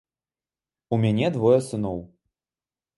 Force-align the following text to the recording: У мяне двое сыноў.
У 0.97 0.99
мяне 1.05 1.31
двое 1.37 1.55
сыноў. 1.69 2.05